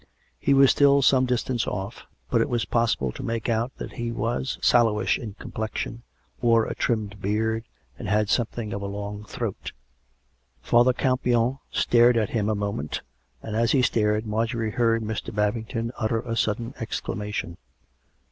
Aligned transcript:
He 0.39 0.55
was 0.55 0.71
still 0.71 1.03
some 1.03 1.27
distance 1.27 1.67
off; 1.67 2.07
but 2.31 2.41
it 2.41 2.49
was 2.49 2.65
possible 2.65 3.11
to 3.11 3.21
make 3.21 3.47
out 3.47 3.71
that 3.77 3.91
he 3.91 4.11
was 4.11 4.57
sallowish 4.59 5.19
in 5.19 5.35
complexion, 5.35 6.01
wore 6.41 6.65
a 6.65 6.73
trimmed 6.73 7.21
beard, 7.21 7.65
and 7.99 8.07
had 8.07 8.27
something 8.27 8.73
of 8.73 8.81
a 8.81 8.87
long 8.87 9.23
throat. 9.25 9.73
Father 10.59 10.91
Campion 10.93 11.59
stared 11.69 12.17
at 12.17 12.31
him 12.31 12.49
a 12.49 12.55
moment, 12.55 13.01
and, 13.43 13.55
as 13.55 13.73
he 13.73 13.83
stared, 13.83 14.25
Marjorie 14.25 14.71
heard 14.71 15.03
Mr. 15.03 15.31
Babington 15.35 15.91
utter 15.95 16.21
a 16.21 16.35
sudden 16.35 16.73
ex 16.79 16.99
clamation. 16.99 17.57